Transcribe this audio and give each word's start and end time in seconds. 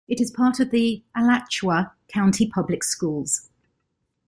It 0.07 0.19
is 0.19 0.31
part 0.31 0.59
of 0.59 0.71
the 0.71 1.03
Alachua 1.15 1.91
County 2.11 2.47
Public 2.49 2.83
Schools. 2.83 3.51